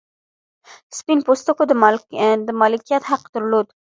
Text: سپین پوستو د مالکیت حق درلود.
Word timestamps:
سپین 0.97 1.19
پوستو 1.25 1.51
د 2.47 2.51
مالکیت 2.63 3.03
حق 3.11 3.23
درلود. 3.33 3.67